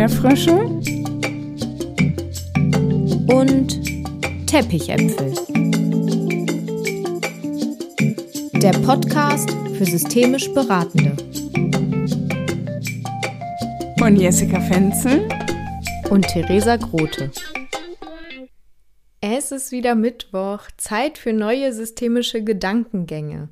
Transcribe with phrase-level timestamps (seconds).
[0.00, 0.54] Erdbeerfrösche
[3.26, 5.34] und Teppichäpfel.
[8.62, 11.14] Der Podcast für systemisch Beratende.
[13.98, 15.28] Von Jessica Fenzel
[16.08, 17.30] und Theresa Grote.
[19.20, 23.50] Es ist wieder Mittwoch, Zeit für neue systemische Gedankengänge.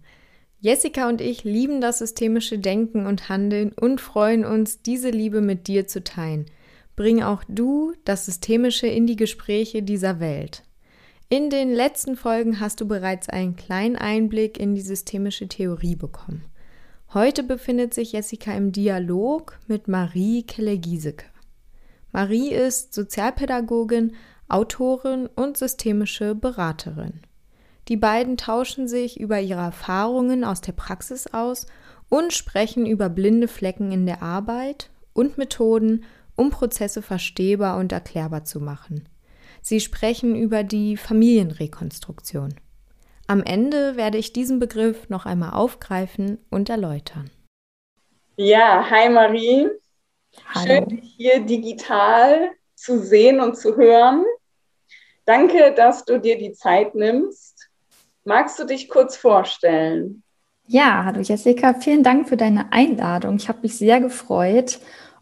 [0.60, 5.68] Jessica und ich lieben das systemische Denken und Handeln und freuen uns, diese Liebe mit
[5.68, 6.46] dir zu teilen.
[6.96, 10.64] Bring auch du das Systemische in die Gespräche dieser Welt.
[11.28, 16.44] In den letzten Folgen hast du bereits einen kleinen Einblick in die systemische Theorie bekommen.
[17.14, 21.26] Heute befindet sich Jessica im Dialog mit Marie Kelle-Giesecke.
[22.10, 24.16] Marie ist Sozialpädagogin,
[24.48, 27.20] Autorin und systemische Beraterin.
[27.88, 31.66] Die beiden tauschen sich über ihre Erfahrungen aus der Praxis aus
[32.10, 36.04] und sprechen über blinde Flecken in der Arbeit und Methoden,
[36.36, 39.08] um Prozesse verstehbar und erklärbar zu machen.
[39.62, 42.54] Sie sprechen über die Familienrekonstruktion.
[43.26, 47.30] Am Ende werde ich diesen Begriff noch einmal aufgreifen und erläutern.
[48.36, 49.68] Ja, hi Marie.
[50.54, 50.66] Hallo.
[50.66, 54.24] Schön, dich hier digital zu sehen und zu hören.
[55.24, 57.57] Danke, dass du dir die Zeit nimmst.
[58.24, 60.22] Magst du dich kurz vorstellen?
[60.66, 63.36] Ja, hallo Jessica, vielen Dank für deine Einladung.
[63.36, 64.80] Ich habe mich sehr gefreut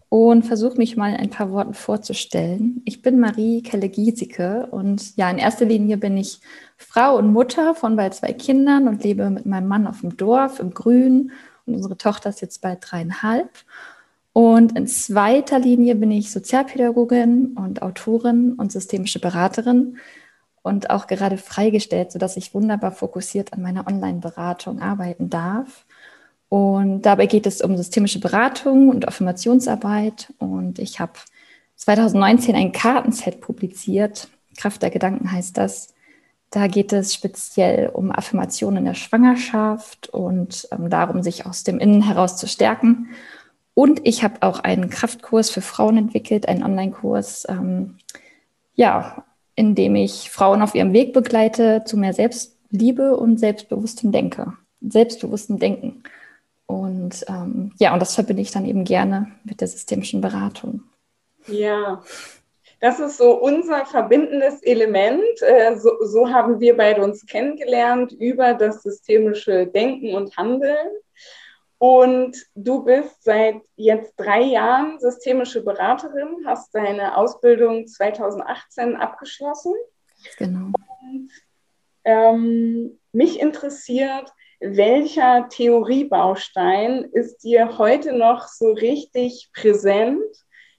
[0.08, 2.83] und versuche mich mal in ein paar Worten vorzustellen.
[2.84, 6.41] Ich bin Marie Kelle-Giesecke und ja, in erster Linie bin ich
[6.77, 10.58] Frau und Mutter von bald zwei Kindern und lebe mit meinem Mann auf dem Dorf
[10.58, 11.33] im Grün
[11.64, 13.50] und unsere Tochter ist jetzt bald dreieinhalb.
[14.33, 19.97] Und in zweiter Linie bin ich Sozialpädagogin und Autorin und systemische Beraterin
[20.67, 25.86] und auch gerade freigestellt, sodass ich wunderbar fokussiert an meiner Online-Beratung arbeiten darf.
[26.48, 30.33] Und dabei geht es um systemische Beratung und Affirmationsarbeit.
[30.39, 31.12] Und ich habe
[31.76, 34.28] 2019 ein Kartenset publiziert.
[34.56, 35.94] Kraft der Gedanken heißt das.
[36.50, 41.78] Da geht es speziell um Affirmationen in der Schwangerschaft und ähm, darum, sich aus dem
[41.78, 43.10] Innen heraus zu stärken.
[43.75, 47.99] Und ich habe auch einen Kraftkurs für Frauen entwickelt, einen Online-Kurs, ähm,
[48.75, 49.25] ja,
[49.56, 56.05] indem ich Frauen auf ihrem Weg begleite zu mehr Selbstliebe und selbstbewusstem Denke, selbstbewusstem Denken.
[56.67, 60.83] Und ähm, ja, und das verbinde ich dann eben gerne mit der systemischen Beratung.
[61.49, 62.03] Ja,
[62.81, 65.41] das ist so unser verbindendes Element.
[65.41, 70.88] Äh, so, so haben wir beide uns kennengelernt über das systemische Denken und Handeln.
[71.78, 79.75] Und du bist seit jetzt drei Jahren systemische Beraterin, hast deine Ausbildung 2018 abgeschlossen.
[80.38, 80.70] Genau.
[81.03, 81.31] Und,
[82.04, 90.22] ähm, mich interessiert, welcher Theoriebaustein ist dir heute noch so richtig präsent?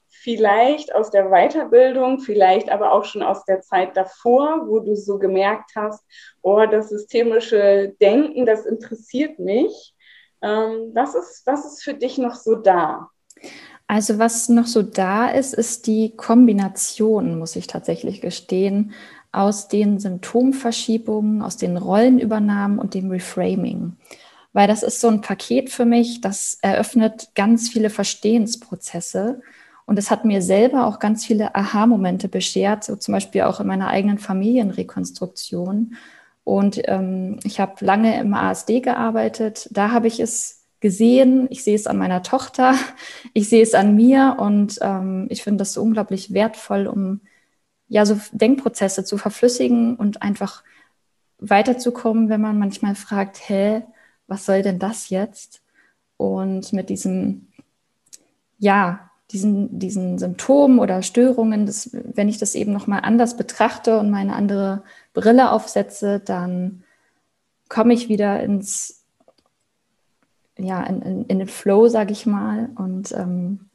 [0.08, 5.20] Vielleicht aus der Weiterbildung, vielleicht aber auch schon aus der Zeit davor, wo du so
[5.20, 6.04] gemerkt hast,
[6.42, 9.94] oh, das systemische Denken, das interessiert mich.
[10.42, 13.10] Ähm, was, ist, was ist für dich noch so da?
[13.88, 18.92] Also was noch so da ist, ist die Kombination, muss ich tatsächlich gestehen,
[19.32, 23.96] aus den Symptomverschiebungen, aus den Rollenübernahmen und dem Reframing.
[24.52, 29.42] Weil das ist so ein Paket für mich, das eröffnet ganz viele Verstehensprozesse.
[29.86, 33.68] Und es hat mir selber auch ganz viele Aha-Momente beschert, so zum Beispiel auch in
[33.68, 35.96] meiner eigenen Familienrekonstruktion,
[36.48, 39.68] und ähm, ich habe lange im ASD gearbeitet.
[39.70, 41.48] Da habe ich es gesehen.
[41.50, 42.74] Ich sehe es an meiner Tochter.
[43.34, 44.38] Ich sehe es an mir.
[44.40, 47.20] Und ähm, ich finde das so unglaublich wertvoll, um
[47.90, 50.64] ja so Denkprozesse zu verflüssigen und einfach
[51.38, 53.84] weiterzukommen, wenn man manchmal fragt, hä,
[54.28, 55.62] was soll denn das jetzt?
[56.16, 57.50] Und mit diesem,
[58.58, 64.10] ja, diesen, diesen Symptomen oder Störungen, das, wenn ich das eben nochmal anders betrachte und
[64.10, 64.84] meine andere
[65.14, 66.84] Brille aufsetze, dann
[67.68, 69.04] komme ich wieder ins,
[70.58, 73.70] ja, in, in, in den Flow, sage ich mal, und ähm,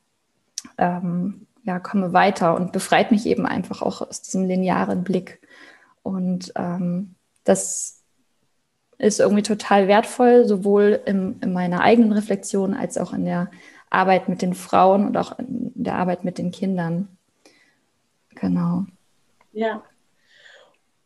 [0.79, 5.41] ähm, ja, komme weiter und befreit mich eben einfach auch aus diesem linearen Blick.
[6.03, 7.15] Und ähm,
[7.45, 8.01] das
[8.99, 13.51] ist irgendwie total wertvoll, sowohl im, in meiner eigenen Reflexion als auch in der
[13.93, 17.17] Arbeit mit den Frauen und auch in der Arbeit mit den Kindern.
[18.35, 18.87] Genau.
[19.53, 19.85] Ja.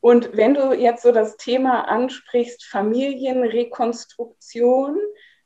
[0.00, 4.96] Und wenn du jetzt so das Thema ansprichst, Familienrekonstruktion,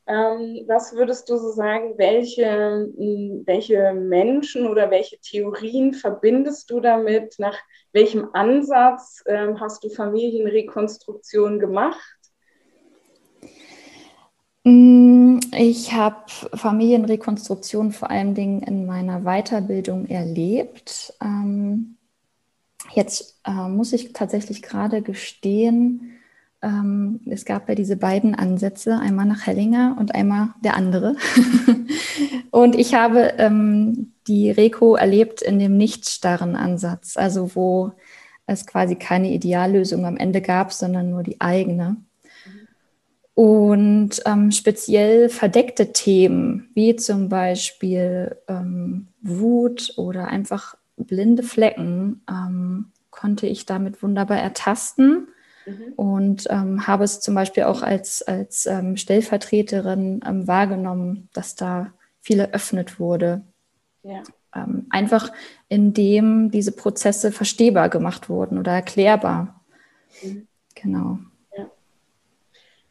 [0.07, 2.89] ähm, was würdest du so sagen, welche,
[3.47, 7.37] welche Menschen oder welche Theorien verbindest du damit?
[7.39, 7.57] Nach
[7.93, 12.20] welchem Ansatz ähm, hast du Familienrekonstruktion gemacht?
[14.65, 16.25] Mm, ich habe
[16.55, 21.15] Familienrekonstruktion vor allen Dingen in meiner Weiterbildung erlebt.
[21.23, 21.97] Ähm,
[22.95, 26.21] jetzt äh, muss ich tatsächlich gerade gestehen,
[26.63, 31.17] ähm, es gab ja diese beiden Ansätze, einmal nach Hellinger und einmal der andere.
[32.51, 37.93] und ich habe ähm, die Reko erlebt in dem nicht starren Ansatz, also wo
[38.47, 41.97] es quasi keine Ideallösung am Ende gab, sondern nur die eigene.
[43.41, 52.93] Und ähm, speziell verdeckte Themen, wie zum Beispiel ähm, Wut oder einfach blinde Flecken, ähm,
[53.09, 55.29] konnte ich damit wunderbar ertasten
[55.65, 55.93] mhm.
[55.97, 61.95] und ähm, habe es zum Beispiel auch als, als ähm, Stellvertreterin ähm, wahrgenommen, dass da
[62.21, 63.41] viel eröffnet wurde.
[64.03, 64.23] Ja.
[64.91, 65.33] einfach
[65.69, 69.65] indem diese Prozesse verstehbar gemacht wurden oder erklärbar.
[70.23, 70.47] Mhm.
[70.75, 71.21] Genau.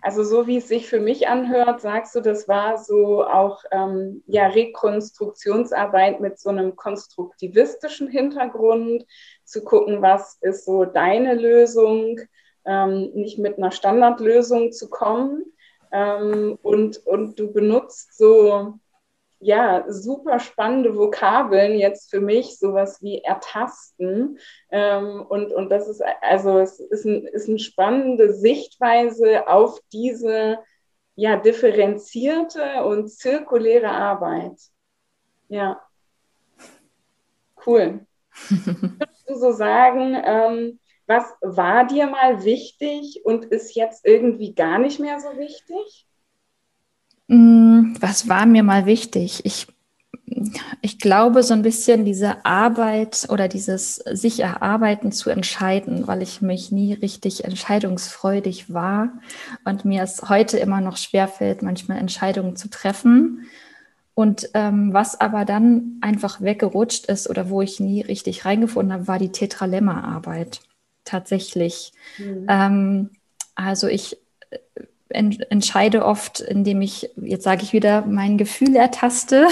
[0.01, 4.23] Also so wie es sich für mich anhört, sagst du, das war so auch ähm,
[4.27, 9.05] ja, Rekonstruktionsarbeit mit so einem konstruktivistischen Hintergrund,
[9.49, 12.19] zu gucken, was ist so deine Lösung,
[12.65, 15.43] ähm, nicht mit einer Standardlösung zu kommen.
[15.91, 18.75] Ähm, und, und du benutzt so
[19.39, 24.37] ja, super spannende Vokabeln jetzt für mich, sowas wie ertasten.
[24.69, 30.59] Ähm, und, und das ist, also es ist, ein, ist eine spannende Sichtweise auf diese
[31.15, 34.57] ja, differenzierte und zirkuläre Arbeit.
[35.47, 35.81] Ja.
[37.65, 38.05] Cool.
[38.49, 44.79] Würdest du so sagen, ähm, was war dir mal wichtig und ist jetzt irgendwie gar
[44.79, 46.08] nicht mehr so wichtig?
[47.29, 49.45] Mm, was war mir mal wichtig?
[49.45, 49.67] Ich,
[50.81, 56.41] ich glaube, so ein bisschen diese Arbeit oder dieses sich erarbeiten zu entscheiden, weil ich
[56.41, 59.13] mich nie richtig entscheidungsfreudig war
[59.63, 63.45] und mir es heute immer noch schwerfällt, manchmal Entscheidungen zu treffen.
[64.15, 69.07] Und ähm, was aber dann einfach weggerutscht ist oder wo ich nie richtig reingefunden habe,
[69.07, 70.61] war die Tetralemma-Arbeit.
[71.05, 71.93] Tatsächlich.
[72.17, 72.45] Mhm.
[72.49, 73.09] Ähm,
[73.53, 74.17] also ich
[75.09, 79.47] entscheide oft, indem ich, jetzt sage ich wieder, mein Gefühl ertaste.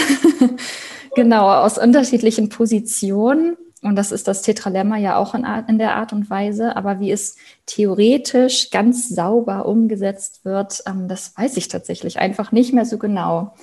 [1.15, 3.57] genau, aus unterschiedlichen Positionen.
[3.81, 6.75] Und das ist das Tetralemma ja auch in, Art, in, der Art und Weise.
[6.75, 12.73] Aber wie es theoretisch ganz sauber umgesetzt wird, ähm, das weiß ich tatsächlich einfach nicht
[12.73, 13.53] mehr so genau.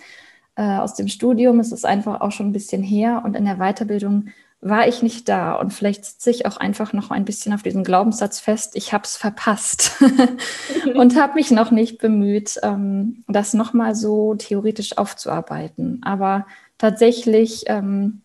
[0.56, 3.22] Äh, aus dem Studium ist es einfach auch schon ein bisschen her.
[3.24, 4.28] Und in der Weiterbildung
[4.64, 5.54] war ich nicht da.
[5.54, 9.04] Und vielleicht sitze ich auch einfach noch ein bisschen auf diesem Glaubenssatz fest, ich habe
[9.04, 10.02] es verpasst
[10.94, 16.00] und habe mich noch nicht bemüht, ähm, das nochmal so theoretisch aufzuarbeiten.
[16.02, 16.46] Aber
[16.78, 18.22] tatsächlich ähm,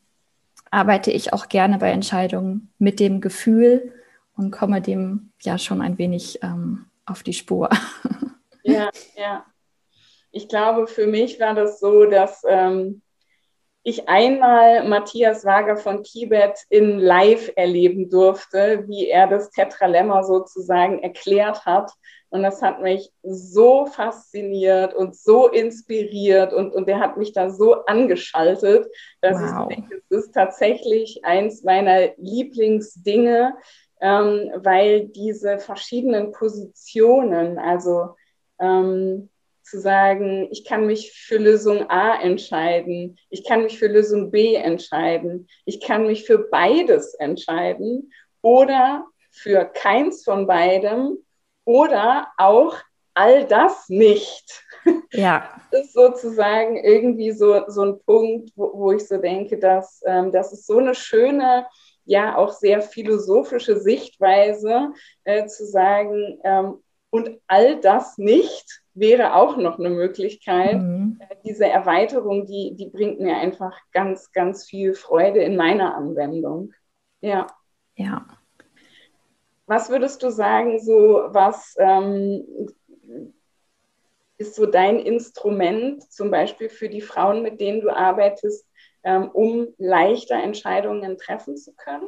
[0.72, 3.92] arbeite ich auch gerne bei Entscheidungen mit dem Gefühl
[4.38, 7.70] und komme dem ja schon ein wenig ähm, auf die Spur.
[8.64, 9.46] ja, ja.
[10.32, 13.02] Ich glaube, für mich war das so, dass ähm,
[13.84, 21.00] ich einmal Matthias Wager von Kibet in Live erleben durfte, wie er das Tetralemma sozusagen
[21.00, 21.92] erklärt hat.
[22.30, 27.50] Und das hat mich so fasziniert und so inspiriert und, und der hat mich da
[27.50, 28.88] so angeschaltet,
[29.22, 29.68] dass wow.
[29.70, 33.56] ich denke, es ist tatsächlich eins meiner Lieblingsdinge,
[34.02, 38.16] ähm, weil diese verschiedenen Positionen, also
[38.60, 39.30] ähm,
[39.70, 44.56] zu sagen, ich kann mich für Lösung A entscheiden, ich kann mich für Lösung B
[44.56, 51.18] entscheiden, ich kann mich für beides entscheiden oder für keins von beidem
[51.66, 52.76] oder auch
[53.14, 54.64] all das nicht.
[55.12, 55.50] Ja.
[55.72, 60.32] Das ist sozusagen irgendwie so, so ein Punkt, wo, wo ich so denke, dass ähm,
[60.32, 61.68] das ist so eine schöne,
[62.06, 64.94] ja auch sehr philosophische Sichtweise,
[65.26, 70.82] äh, zu sagen, ähm, und all das nicht wäre auch noch eine Möglichkeit.
[70.82, 71.20] Mhm.
[71.20, 76.74] Äh, diese Erweiterung, die, die bringt mir einfach ganz, ganz viel Freude in meiner Anwendung.
[77.22, 77.48] Ja.
[77.96, 78.26] Ja.
[79.66, 82.44] Was würdest du sagen, so was ähm,
[84.38, 88.66] ist so dein Instrument, zum Beispiel für die Frauen, mit denen du arbeitest,
[89.04, 92.08] ähm, um leichter Entscheidungen treffen zu können?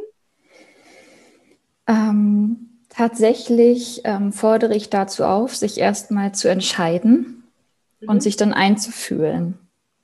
[1.88, 7.44] Ähm, Tatsächlich ähm, fordere ich dazu auf, sich erstmal zu entscheiden
[8.02, 8.10] mhm.
[8.10, 9.58] und sich dann einzufühlen.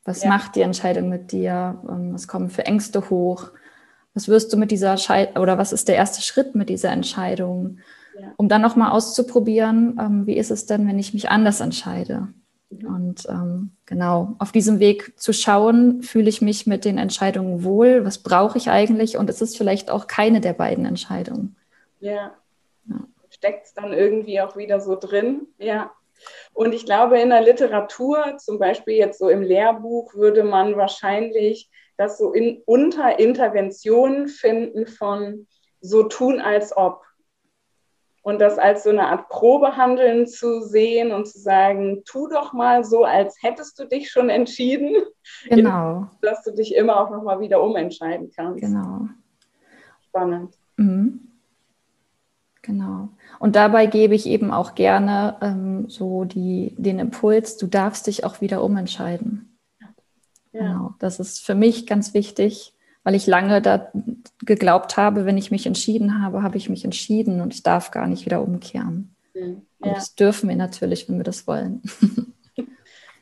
[0.06, 0.29] Was ja.
[0.29, 1.82] macht die Entscheidung mit dir?
[1.88, 3.51] Ähm, was kommen für Ängste hoch?
[4.13, 7.79] Was wirst du mit dieser Entscheidung oder was ist der erste Schritt mit dieser Entscheidung?
[8.17, 8.32] Ja.
[8.38, 12.29] Um dann nochmal auszuprobieren, ähm, wie ist es denn, wenn ich mich anders entscheide?
[12.70, 12.88] Mhm.
[12.88, 18.06] Und ähm, genau, auf diesem Weg zu schauen, fühle ich mich mit den Entscheidungen wohl,
[18.06, 21.58] was brauche ich eigentlich und es ist vielleicht auch keine der beiden Entscheidungen.
[22.00, 22.32] Ja,
[23.38, 25.48] steckt es dann irgendwie auch wieder so drin.
[25.58, 25.91] Ja.
[26.53, 31.70] Und ich glaube, in der Literatur, zum Beispiel jetzt so im Lehrbuch, würde man wahrscheinlich
[31.98, 35.48] das so in, unter Interventionen finden von
[35.82, 37.03] so tun als ob.
[38.22, 42.84] Und das als so eine Art Probehandeln zu sehen und zu sagen, tu doch mal
[42.84, 44.96] so, als hättest du dich schon entschieden.
[45.50, 46.10] Genau.
[46.22, 48.62] dass du dich immer auch nochmal wieder umentscheiden kannst.
[48.62, 49.10] Genau.
[50.08, 50.58] Spannend.
[50.77, 51.27] Mhm.
[52.62, 53.10] Genau.
[53.39, 58.24] Und dabei gebe ich eben auch gerne ähm, so die, den Impuls, du darfst dich
[58.24, 59.58] auch wieder umentscheiden.
[59.79, 59.88] Ja.
[60.51, 60.96] Genau.
[61.00, 63.91] Das ist für mich ganz wichtig, weil ich lange da
[64.46, 68.08] geglaubt habe, wenn ich mich entschieden habe, habe ich mich entschieden und ich darf gar
[68.08, 69.15] nicht wieder umkehren.
[69.34, 69.62] Mhm.
[69.84, 69.88] Ja.
[69.88, 71.82] Und das dürfen wir natürlich, wenn wir das wollen.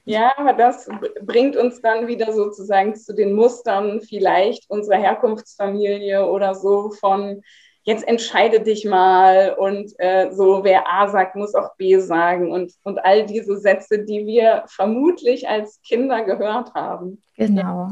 [0.08, 0.88] Ja, aber das
[1.24, 7.42] bringt uns dann wieder sozusagen zu den Mustern vielleicht unserer Herkunftsfamilie oder so von
[7.86, 12.74] jetzt entscheide dich mal und äh, so, wer A sagt, muss auch B sagen und,
[12.84, 17.22] und all diese Sätze, die wir vermutlich als Kinder gehört haben.
[17.38, 17.92] Genau.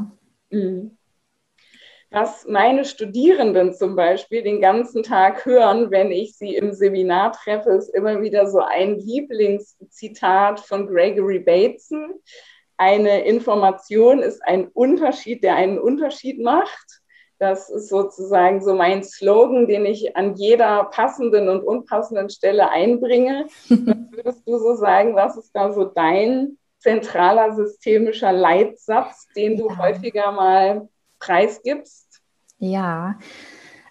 [0.50, 0.96] Mhm
[2.14, 7.70] was meine Studierenden zum Beispiel den ganzen Tag hören, wenn ich sie im Seminar treffe,
[7.70, 12.14] ist immer wieder so ein Lieblingszitat von Gregory Bateson.
[12.76, 17.02] Eine Information ist ein Unterschied, der einen Unterschied macht.
[17.38, 23.46] Das ist sozusagen so mein Slogan, den ich an jeder passenden und unpassenden Stelle einbringe.
[23.68, 29.68] Was würdest du so sagen, was ist da so dein zentraler systemischer Leitsatz, den du
[29.68, 29.78] ja.
[29.78, 30.88] häufiger mal
[31.18, 32.22] preisgibst?
[32.58, 33.18] Ja,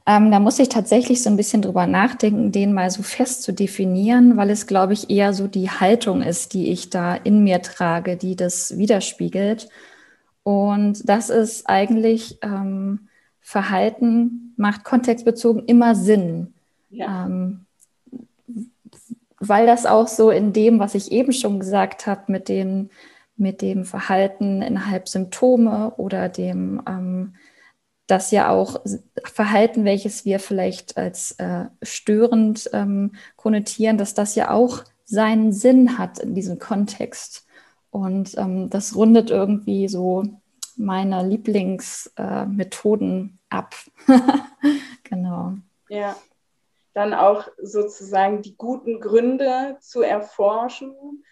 [0.05, 3.53] ähm, da muss ich tatsächlich so ein bisschen drüber nachdenken, den mal so fest zu
[3.53, 7.61] definieren, weil es, glaube ich, eher so die Haltung ist, die ich da in mir
[7.61, 9.69] trage, die das widerspiegelt.
[10.43, 13.07] Und das ist eigentlich ähm,
[13.43, 16.53] Verhalten macht kontextbezogen immer Sinn.
[16.89, 17.25] Ja.
[17.25, 17.65] Ähm,
[19.39, 22.89] weil das auch so in dem, was ich eben schon gesagt habe, mit dem,
[23.35, 27.33] mit dem Verhalten innerhalb Symptome oder dem ähm,
[28.07, 28.81] dass ja auch
[29.23, 35.97] Verhalten, welches wir vielleicht als äh, störend ähm, konnotieren, dass das ja auch seinen Sinn
[35.97, 37.45] hat in diesem Kontext.
[37.91, 40.23] Und ähm, das rundet irgendwie so
[40.77, 43.75] meine Lieblingsmethoden äh, ab.
[45.03, 45.53] genau.
[45.89, 46.15] Ja,
[46.93, 51.23] dann auch sozusagen die guten Gründe zu erforschen.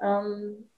[0.00, 0.68] Ähm,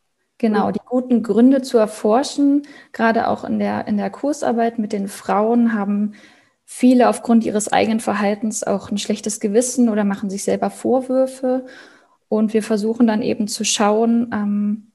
[0.40, 2.62] Genau, die guten Gründe zu erforschen,
[2.92, 6.14] gerade auch in der, in der Kursarbeit mit den Frauen haben
[6.64, 11.66] viele aufgrund ihres eigenen Verhaltens auch ein schlechtes Gewissen oder machen sich selber Vorwürfe.
[12.28, 14.89] Und wir versuchen dann eben zu schauen, ähm,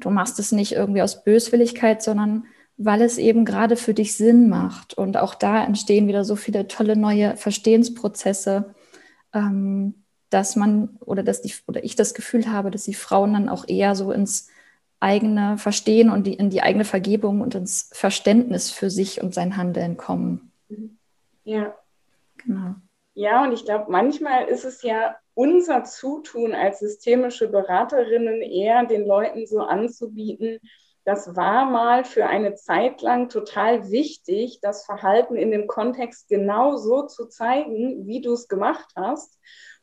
[0.00, 2.44] du machst es nicht irgendwie aus Böswilligkeit, sondern
[2.76, 4.94] weil es eben gerade für dich Sinn macht.
[4.94, 8.74] Und auch da entstehen wieder so viele tolle neue Verstehensprozesse,
[9.32, 13.48] ähm, dass man oder dass die oder ich das Gefühl habe, dass die Frauen dann
[13.48, 14.48] auch eher so ins
[15.00, 19.56] eigene Verstehen und die, in die eigene Vergebung und ins Verständnis für sich und sein
[19.56, 20.52] Handeln kommen.
[21.44, 21.74] Ja.
[22.38, 22.74] Genau.
[23.14, 29.06] Ja, und ich glaube, manchmal ist es ja unser Zutun als systemische Beraterinnen eher den
[29.06, 30.58] Leuten so anzubieten,
[31.04, 36.76] das war mal für eine Zeit lang total wichtig, das Verhalten in dem Kontext genau
[36.76, 39.38] so zu zeigen, wie du es gemacht hast.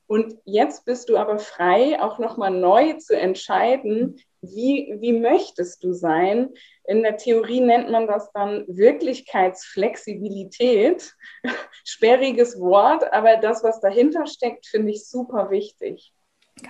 [0.07, 5.93] Und jetzt bist du aber frei, auch nochmal neu zu entscheiden, wie, wie möchtest du
[5.93, 6.50] sein?
[6.86, 11.13] In der Theorie nennt man das dann Wirklichkeitsflexibilität.
[11.86, 16.13] Sperriges Wort, aber das, was dahinter steckt, finde ich super wichtig.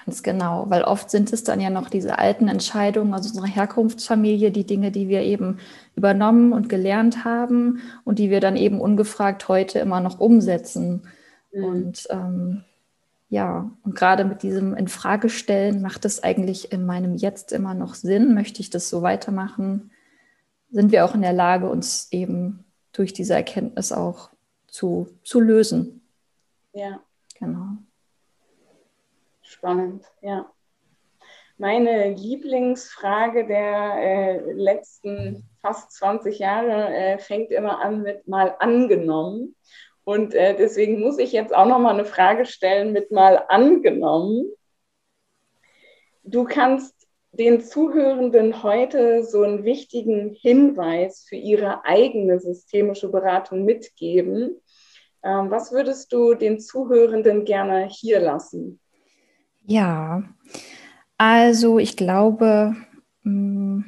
[0.05, 4.51] Ganz genau, weil oft sind es dann ja noch diese alten Entscheidungen aus unserer Herkunftsfamilie,
[4.51, 5.59] die Dinge, die wir eben
[5.95, 11.07] übernommen und gelernt haben und die wir dann eben ungefragt heute immer noch umsetzen.
[11.51, 11.63] Mhm.
[11.63, 12.63] Und ähm,
[13.33, 18.35] ja, und gerade mit diesem Infragestellen macht es eigentlich in meinem Jetzt immer noch Sinn?
[18.35, 19.89] Möchte ich das so weitermachen?
[20.69, 24.29] Sind wir auch in der Lage, uns eben durch diese Erkenntnis auch
[24.67, 26.07] zu, zu lösen?
[26.73, 26.99] Ja.
[27.39, 27.69] Genau.
[29.41, 30.45] Spannend, ja.
[31.57, 39.55] Meine Lieblingsfrage der äh, letzten fast 20 Jahre äh, fängt immer an mit mal angenommen.
[40.05, 44.45] Und äh, deswegen muss ich jetzt auch noch mal eine Frage stellen mit mal angenommen.
[46.24, 46.93] Du kannst
[47.31, 54.62] den Zuhörenden heute so einen wichtigen Hinweis für ihre eigene systemische Beratung mitgeben.
[55.24, 58.79] Ähm, was würdest du den Zuhörenden gerne hier lassen?
[59.65, 60.24] Ja,
[61.17, 62.75] also ich glaube,
[63.24, 63.81] mm,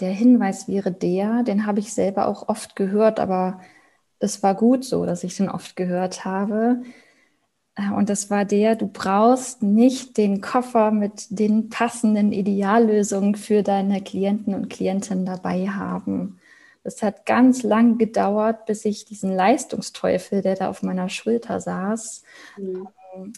[0.00, 3.60] der Hinweis wäre der, den habe ich selber auch oft gehört, aber
[4.24, 6.82] es war gut so, dass ich den oft gehört habe.
[7.76, 13.62] Äh, und das war der, du brauchst nicht den Koffer mit den passenden Ideallösungen für
[13.62, 16.40] deine Klienten und Klientinnen dabei haben.
[16.82, 22.24] Es hat ganz lang gedauert, bis ich diesen Leistungsteufel, der da auf meiner Schulter saß,
[22.58, 22.88] mhm.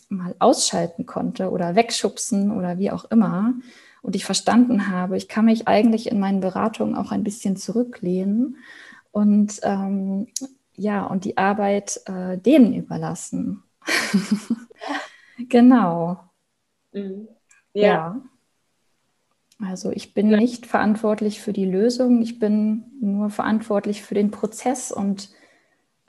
[0.09, 3.55] mal ausschalten konnte oder wegschubsen oder wie auch immer.
[4.03, 8.57] Und ich verstanden habe, ich kann mich eigentlich in meinen Beratungen auch ein bisschen zurücklehnen
[9.13, 10.27] und ähm,
[10.77, 13.63] ja, und die Arbeit äh, denen überlassen.
[15.49, 16.21] genau.
[16.93, 17.29] Mhm.
[17.73, 17.87] Ja.
[17.87, 18.23] ja.
[19.61, 20.37] Also ich bin ja.
[20.37, 25.31] nicht verantwortlich für die Lösung, ich bin nur verantwortlich für den Prozess und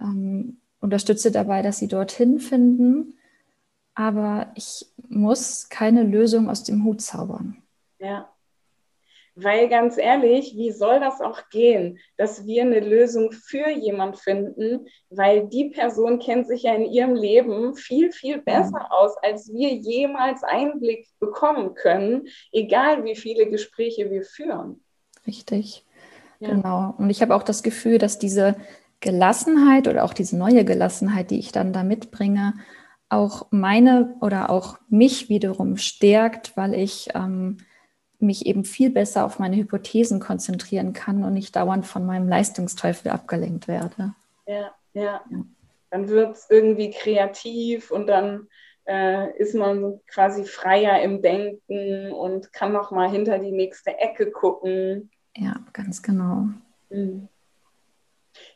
[0.02, 3.14] ähm, unterstütze dabei, dass sie dorthin finden.
[3.96, 7.58] Aber ich muss keine Lösung aus dem Hut zaubern.
[8.00, 8.30] Ja.
[9.40, 14.88] Weil ganz ehrlich, wie soll das auch gehen, dass wir eine Lösung für jemand finden,
[15.12, 19.70] weil die Person kennt sich ja in ihrem Leben viel, viel besser aus, als wir
[19.76, 24.84] jemals Einblick bekommen können, egal wie viele Gespräche wir führen.
[25.28, 25.86] Richtig,
[26.40, 26.50] ja.
[26.50, 26.96] genau.
[26.98, 28.56] Und ich habe auch das Gefühl, dass diese
[29.02, 32.56] Gelassenheit oder auch diese neue Gelassenheit, die ich dann da mitbringe,
[33.10, 37.58] auch meine oder auch mich wiederum stärkt, weil ich ähm,
[38.20, 43.12] mich eben viel besser auf meine Hypothesen konzentrieren kann und nicht dauernd von meinem Leistungsteufel
[43.12, 44.14] abgelenkt werde.
[44.46, 45.22] Ja, ja.
[45.30, 45.46] ja.
[45.90, 48.48] Dann wird es irgendwie kreativ und dann
[48.88, 54.32] äh, ist man quasi freier im Denken und kann noch mal hinter die nächste Ecke
[54.32, 55.12] gucken.
[55.36, 56.48] Ja, ganz genau.
[56.90, 57.28] Mhm.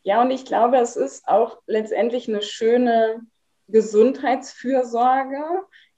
[0.03, 3.22] Ja, und ich glaube, es ist auch letztendlich eine schöne
[3.68, 5.44] Gesundheitsfürsorge,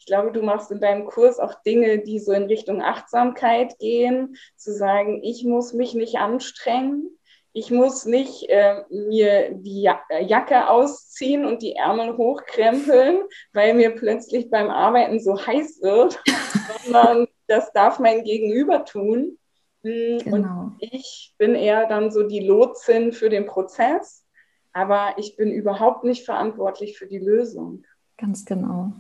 [0.04, 4.36] ich glaube, du machst in deinem Kurs auch Dinge, die so in Richtung Achtsamkeit gehen,
[4.58, 7.10] zu sagen, ich muss mich nicht anstrengen,
[7.54, 13.22] ich muss nicht äh, mir die äh, Jacke ausziehen und die Ärmel hochkrempeln,
[13.54, 16.22] weil mir plötzlich beim Arbeiten so heiß wird,
[16.84, 19.38] sondern das darf mein Gegenüber tun.
[19.84, 20.64] Mm, genau.
[20.64, 24.26] Und ich bin eher dann so die Lotsin für den Prozess,
[24.74, 27.86] aber ich bin überhaupt nicht verantwortlich für die Lösung.
[28.18, 28.92] Ganz genau.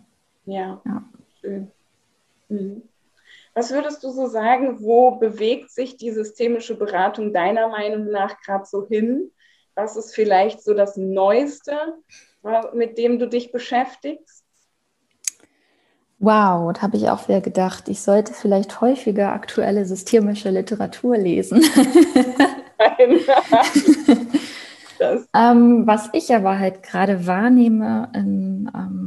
[0.46, 1.04] Ja, ja.
[1.40, 1.72] schön.
[2.50, 2.84] Mhm.
[3.56, 8.66] Was würdest du so sagen, wo bewegt sich die systemische Beratung deiner Meinung nach gerade
[8.66, 9.32] so hin?
[9.76, 11.78] Was ist vielleicht so das Neueste,
[12.74, 14.44] mit dem du dich beschäftigst?
[16.20, 21.64] Wow, da habe ich auch wieder gedacht, ich sollte vielleicht häufiger aktuelle systemische Literatur lesen.
[25.34, 29.03] Ähm, was ich aber halt gerade wahrnehme in ähm,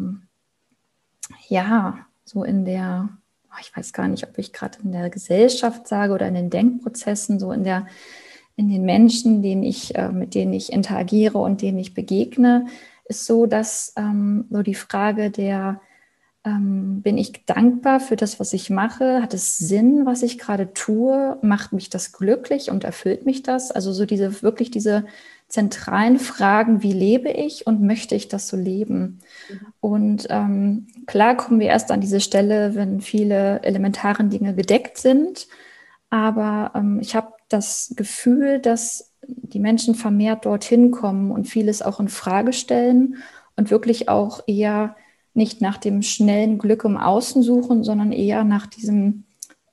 [1.48, 3.08] ja, so in der,
[3.50, 6.50] oh, ich weiß gar nicht, ob ich gerade in der Gesellschaft sage oder in den
[6.50, 7.86] Denkprozessen, so in der,
[8.56, 12.66] in den Menschen, denen ich, äh, mit denen ich interagiere und denen ich begegne,
[13.04, 15.80] ist so, dass ähm, so die Frage der,
[16.46, 19.20] ähm, bin ich dankbar für das, was ich mache?
[19.20, 21.36] Hat es Sinn, was ich gerade tue?
[21.42, 23.72] Macht mich das glücklich und erfüllt mich das?
[23.72, 25.04] Also so diese wirklich diese
[25.48, 29.18] zentralen Fragen, wie lebe ich und möchte ich das so leben?
[29.50, 29.66] Mhm.
[29.80, 35.48] Und ähm, klar kommen wir erst an diese Stelle, wenn viele elementaren Dinge gedeckt sind.
[36.10, 41.98] Aber ähm, ich habe das Gefühl, dass die Menschen vermehrt dorthin kommen und vieles auch
[41.98, 43.16] in Frage stellen
[43.56, 44.94] und wirklich auch eher
[45.36, 49.24] nicht nach dem schnellen Glück im Außen suchen, sondern eher nach diesem,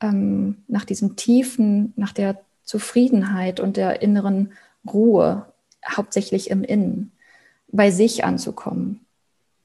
[0.02, 4.54] ähm, nach diesem tiefen, nach der Zufriedenheit und der inneren
[4.92, 5.48] Ruhe
[5.88, 7.12] hauptsächlich im Innen,
[7.68, 9.06] bei sich anzukommen.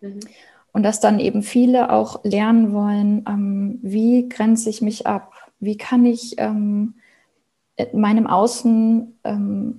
[0.00, 0.20] Mhm.
[0.72, 5.32] Und dass dann eben viele auch lernen wollen, ähm, wie grenze ich mich ab?
[5.60, 6.94] Wie kann ich ähm,
[7.92, 9.78] meinem Außen ähm,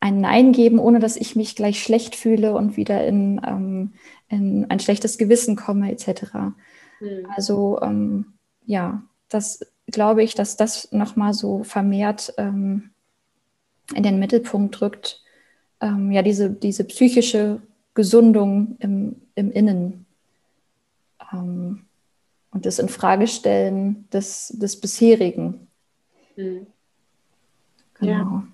[0.00, 3.92] ein Nein geben, ohne dass ich mich gleich schlecht fühle und wieder in, ähm,
[4.30, 6.32] in ein schlechtes Gewissen komme, etc.
[7.00, 7.26] Mhm.
[7.36, 8.32] Also ähm,
[8.64, 12.90] ja, das glaube ich, dass das nochmal so vermehrt ähm,
[13.94, 15.22] in den Mittelpunkt rückt,
[15.80, 17.60] ähm, ja, diese, diese psychische
[17.94, 20.06] Gesundung im, im Innen
[21.32, 21.86] ähm,
[22.52, 25.66] und das Infragestellen des, des bisherigen.
[26.36, 26.66] Mhm.
[27.94, 28.12] Genau.
[28.12, 28.46] Ja.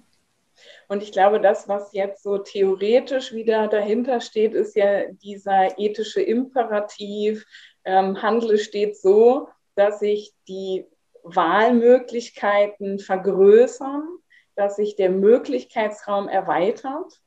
[0.89, 6.23] Und ich glaube, das, was jetzt so theoretisch wieder dahinter steht, ist ja dieser ethische
[6.23, 7.45] Imperativ,
[7.85, 10.87] ähm, handle steht so, dass sich die
[11.23, 14.17] Wahlmöglichkeiten vergrößern
[14.57, 17.23] dass sich der Möglichkeitsraum erweitert.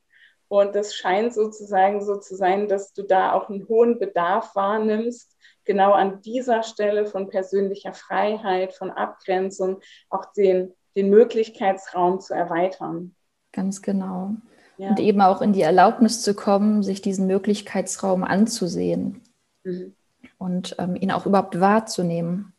[0.48, 5.36] Und das scheint sozusagen so zu sein, dass du da auch einen hohen Bedarf wahrnimmst,
[5.64, 13.14] genau an dieser Stelle von persönlicher Freiheit, von Abgrenzung, auch den, den Möglichkeitsraum zu erweitern.
[13.52, 14.34] Ganz genau.
[14.78, 14.90] Ja.
[14.90, 19.22] Und eben auch in die Erlaubnis zu kommen, sich diesen Möglichkeitsraum anzusehen.
[19.64, 19.94] mhm.
[20.38, 22.52] und ähm, ihn auch überhaupt wahrzunehmen.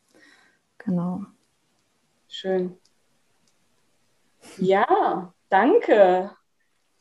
[0.78, 1.26] Genau.
[2.28, 2.78] Schön.
[4.58, 6.32] Ja, danke.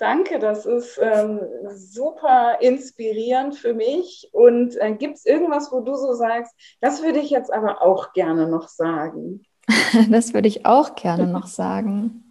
[0.00, 1.40] Danke, das ist ähm,
[1.74, 4.31] super inspirierend für mich.
[4.33, 8.14] Und äh, gibt es irgendwas, wo du so sagst, das würde ich jetzt aber auch
[8.14, 9.42] gerne noch sagen?
[10.11, 12.29] das würde ich auch gerne noch sagen.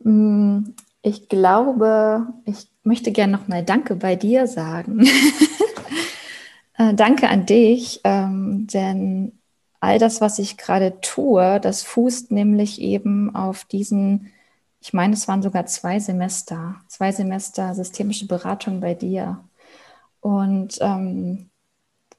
[0.00, 5.06] Mm, ich glaube, ich möchte gerne noch mal Danke bei dir sagen.
[6.78, 9.32] äh, danke an dich, ähm, denn
[9.80, 14.30] all das, was ich gerade tue, das fußt nämlich eben auf diesen
[14.80, 19.44] ich meine, es waren sogar zwei Semester, zwei Semester systemische Beratung bei dir.
[20.20, 21.50] Und ähm,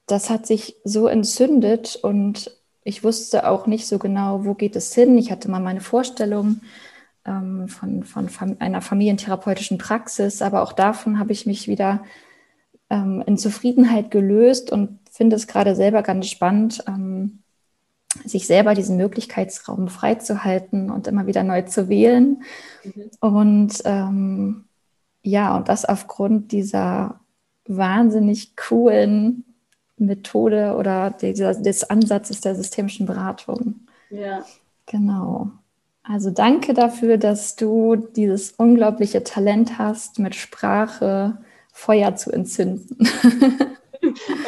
[0.06, 2.52] das hat sich so entzündet und
[2.84, 5.18] ich wusste auch nicht so genau, wo geht es hin.
[5.18, 6.62] Ich hatte mal meine Vorstellung
[7.26, 12.04] ähm, von, von Fam einer familientherapeutischen Praxis, aber auch davon habe ich mich wieder
[12.90, 17.40] ähm, in Zufriedenheit gelöst und finde es gerade selber ganz spannend, ähm,
[18.26, 22.44] sich selber diesen Möglichkeitsraum freizuhalten und immer wieder neu zu wählen.
[22.84, 23.12] Mhm.
[23.20, 24.66] Und ähm,
[25.24, 27.20] ja, und das aufgrund dieser
[27.68, 29.46] wahnsinnig coolen
[29.98, 33.82] Methode oder dieser, des Ansatzes der systemischen Beratung.
[34.10, 34.44] Ja.
[34.88, 35.52] Genau.
[36.04, 41.38] Also danke dafür, dass du dieses unglaubliche Talent hast, mit Sprache
[41.72, 42.98] Feuer zu entzünden.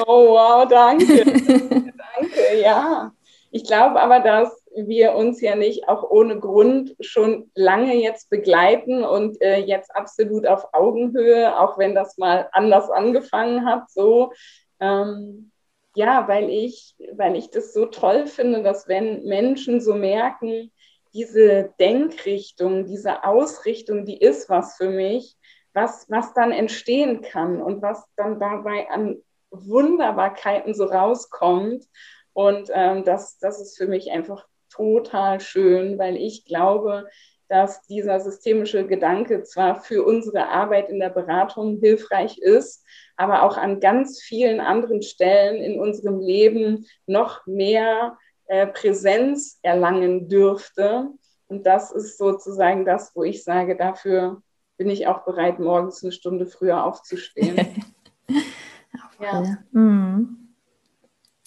[0.08, 1.24] oh wow, danke.
[1.26, 3.12] danke, ja.
[3.52, 9.04] Ich glaube aber, dass wir uns ja nicht auch ohne Grund schon lange jetzt begleiten
[9.04, 14.34] und äh, jetzt absolut auf Augenhöhe, auch wenn das mal anders angefangen hat, so.
[14.80, 15.52] Ähm,
[15.96, 20.72] ja, weil ich, weil ich das so toll finde, dass wenn Menschen so merken,
[21.14, 25.38] diese Denkrichtung, diese Ausrichtung, die ist was für mich,
[25.74, 29.22] was, was dann entstehen kann und was dann dabei an
[29.52, 31.86] Wunderbarkeiten so rauskommt.
[32.34, 37.08] Und ähm, das, das ist für mich einfach total schön, weil ich glaube,
[37.48, 42.84] dass dieser systemische Gedanke zwar für unsere Arbeit in der Beratung hilfreich ist,
[43.16, 48.18] aber auch an ganz vielen anderen Stellen in unserem Leben noch mehr
[48.48, 51.10] äh, Präsenz erlangen dürfte.
[51.48, 54.42] Und das ist sozusagen das, wo ich sage, dafür
[54.78, 57.84] bin ich auch bereit, morgens eine Stunde früher aufzustehen.
[59.20, 59.58] ja.
[59.72, 60.50] Mhm.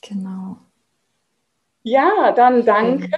[0.03, 0.59] Genau.
[1.83, 3.09] Ja, dann danke.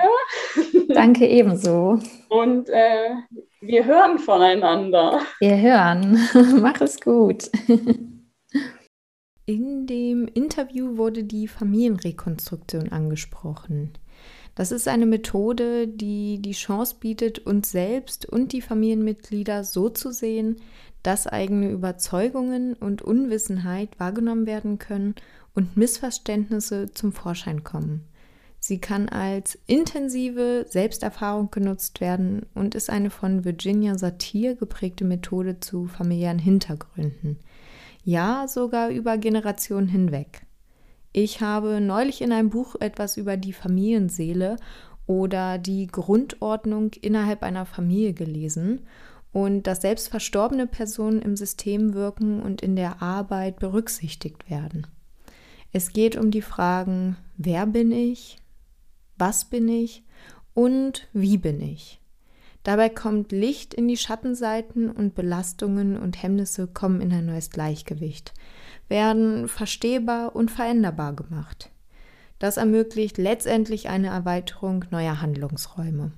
[0.89, 1.99] Danke ebenso.
[2.29, 3.15] Und äh,
[3.61, 5.21] wir hören voneinander.
[5.41, 6.19] Wir hören.
[6.61, 7.51] Mach es gut.
[9.49, 13.93] In dem Interview wurde die Familienrekonstruktion angesprochen.
[14.55, 20.13] Das ist eine Methode, die die Chance bietet, uns selbst und die Familienmitglieder so zu
[20.13, 20.57] sehen,
[21.03, 25.15] dass eigene Überzeugungen und Unwissenheit wahrgenommen werden können
[25.55, 28.05] und Missverständnisse zum Vorschein kommen.
[28.61, 35.59] Sie kann als intensive Selbsterfahrung genutzt werden und ist eine von Virginia Satir geprägte Methode
[35.59, 37.39] zu familiären Hintergründen.
[38.09, 40.47] Ja, sogar über Generationen hinweg.
[41.13, 44.57] Ich habe neulich in einem Buch etwas über die Familienseele
[45.07, 48.87] oder die Grundordnung innerhalb einer Familie gelesen
[49.31, 54.87] und dass selbst verstorbene Personen im System wirken und in der Arbeit berücksichtigt werden.
[55.75, 58.39] Es geht um die Fragen, wer bin ich,
[59.19, 60.03] was bin ich
[60.55, 61.98] und wie bin ich.
[62.63, 68.35] Dabei kommt Licht in die Schattenseiten und Belastungen und Hemmnisse kommen in ein neues Gleichgewicht,
[68.89, 71.71] werden verstehbar und veränderbar gemacht.
[72.39, 76.13] Das ermöglicht letztendlich eine Erweiterung neuer Handlungsräume.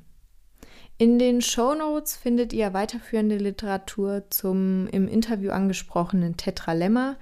[0.98, 7.16] In den Show Notes findet ihr weiterführende Literatur zum im Interview angesprochenen Tetralemma,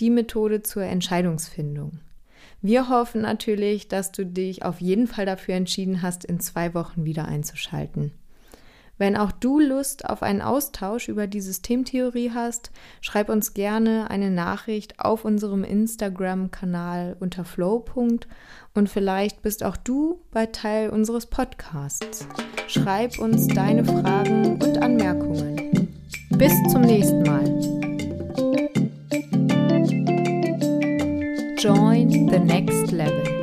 [0.00, 2.00] die Methode zur Entscheidungsfindung.
[2.60, 7.06] Wir hoffen natürlich, dass du dich auf jeden Fall dafür entschieden hast, in zwei Wochen
[7.06, 8.12] wieder einzuschalten.
[9.02, 14.30] Wenn auch du Lust auf einen Austausch über die Systemtheorie hast, schreib uns gerne eine
[14.30, 17.84] Nachricht auf unserem Instagram-Kanal unter flow.
[17.94, 22.28] und vielleicht bist auch du bei Teil unseres Podcasts.
[22.68, 25.88] Schreib uns deine Fragen und Anmerkungen.
[26.38, 27.42] Bis zum nächsten Mal.
[31.58, 33.41] join the next level.